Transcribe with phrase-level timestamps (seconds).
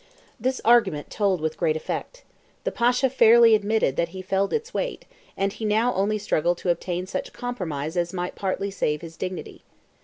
[0.39, 2.23] This argument told with great effect.
[2.63, 5.05] The Pasha fairly admitted that he felt its weight,
[5.37, 9.15] and he now only struggled to obtain such a compromise as might partly save his
[9.15, 9.61] dignity.